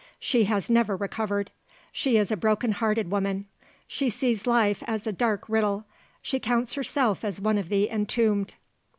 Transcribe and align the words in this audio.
She 0.17 0.45
has 0.45 0.67
never 0.67 0.97
recovered. 0.97 1.51
She 1.91 2.17
is 2.17 2.31
a 2.31 2.35
broken 2.35 2.71
hearted 2.71 3.11
woman. 3.11 3.45
She 3.85 4.09
sees 4.09 4.47
life 4.47 4.81
as 4.87 5.05
a 5.05 5.11
dark 5.13 5.47
riddle. 5.47 5.85
She 6.23 6.39
counts 6.39 6.73
herself 6.73 7.23
as 7.23 7.39
one 7.39 7.59
of 7.59 7.69
the 7.69 7.87
entombed." 7.87 8.55